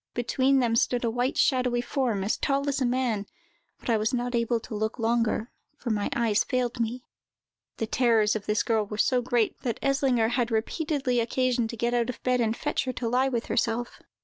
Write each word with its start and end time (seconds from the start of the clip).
Between 0.15 0.61
them 0.61 0.75
stood 0.75 1.03
a 1.03 1.11
white, 1.11 1.37
shadowy 1.37 1.79
form, 1.79 2.23
as 2.23 2.35
tall 2.35 2.67
as 2.67 2.81
a 2.81 2.87
man, 2.87 3.27
but 3.79 3.87
I 3.87 3.97
was 3.97 4.15
not 4.15 4.33
able 4.33 4.59
to 4.61 4.73
look 4.73 4.97
longer, 4.97 5.51
for 5.77 5.91
my 5.91 6.09
eyes 6.15 6.43
failed 6.43 6.79
me." 6.79 7.05
The 7.77 7.85
terrors 7.85 8.35
of 8.35 8.47
this 8.47 8.63
girl 8.63 8.83
were 8.87 8.97
so 8.97 9.21
great, 9.21 9.59
that 9.59 9.79
Eslinger 9.83 10.29
had 10.31 10.49
repeatedly 10.49 11.19
occasion 11.19 11.67
to 11.67 11.77
get 11.77 11.93
out 11.93 12.09
of 12.09 12.23
bed 12.23 12.41
and 12.41 12.57
fetch 12.57 12.85
her 12.85 12.93
to 12.93 13.07
lie 13.07 13.29
with 13.29 13.45
herself. 13.45 14.01